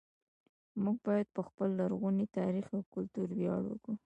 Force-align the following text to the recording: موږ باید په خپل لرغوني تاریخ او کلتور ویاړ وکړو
موږ 0.83 0.97
باید 1.07 1.27
په 1.35 1.41
خپل 1.47 1.69
لرغوني 1.79 2.25
تاریخ 2.37 2.67
او 2.75 2.81
کلتور 2.93 3.27
ویاړ 3.37 3.61
وکړو 3.67 3.93